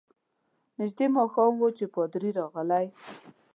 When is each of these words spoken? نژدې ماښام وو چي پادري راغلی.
نژدې 0.77 1.05
ماښام 1.15 1.53
وو 1.59 1.69
چي 1.77 1.85
پادري 1.95 2.29
راغلی. 2.39 2.85